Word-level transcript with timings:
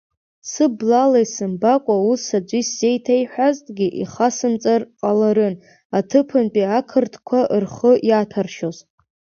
Сыблала 0.49 1.19
исымбакәа, 1.25 1.95
ус 2.11 2.23
аӡәы 2.37 2.59
исзеиҭеиҳәазҭгьы 2.61 3.87
ихасымҵар 4.01 4.81
ҟаларын 4.99 5.55
аҭыԥантәи 5.97 6.71
ақырҭқәа 6.77 7.39
рхы 7.63 7.91
иаҭәаршьоз. 8.09 8.77